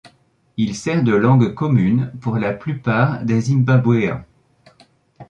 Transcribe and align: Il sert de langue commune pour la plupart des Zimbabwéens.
Il 0.57 0.73
sert 0.73 1.03
de 1.03 1.13
langue 1.13 1.53
commune 1.53 2.11
pour 2.21 2.37
la 2.39 2.53
plupart 2.53 3.23
des 3.23 3.39
Zimbabwéens. 3.39 4.25